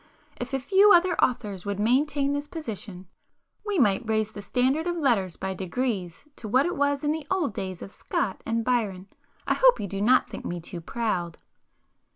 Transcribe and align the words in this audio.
If 0.37 0.51
a 0.55 0.59
few 0.59 0.91
other 0.91 1.13
authors 1.23 1.63
would 1.63 1.79
maintain 1.79 2.33
this 2.33 2.47
position, 2.47 3.05
we 3.63 3.77
might 3.77 4.09
raise 4.09 4.31
the 4.31 4.41
standard 4.41 4.87
of 4.87 4.95
letters 4.97 5.35
by 5.37 5.53
degrees 5.53 6.25
to 6.37 6.47
what 6.47 6.65
it 6.65 6.75
was 6.75 7.03
in 7.03 7.11
the 7.11 7.27
old 7.29 7.53
days 7.53 7.83
of 7.83 7.91
Scott 7.91 8.41
and 8.43 8.65
Byron. 8.65 9.09
I 9.45 9.53
hope 9.53 9.79
you 9.79 9.85
do 9.87 10.01
not 10.01 10.27
think 10.27 10.43
me 10.43 10.59
too 10.59 10.81
proud?" 10.81 11.37